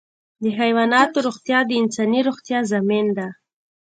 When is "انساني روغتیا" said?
1.81-2.59